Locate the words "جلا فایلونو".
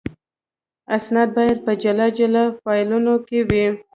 2.17-3.13